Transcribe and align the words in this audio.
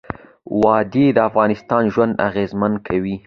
وادي 0.63 1.05
د 1.15 1.17
افغانانو 1.29 1.91
ژوند 1.93 2.13
اغېزمن 2.27 2.73
کوي. 2.87 3.15